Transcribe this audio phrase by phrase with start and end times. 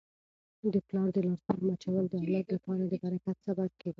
[0.73, 3.89] د پلار د لاسونو مچول د اولاد لپاره د برکت سبب کیږي.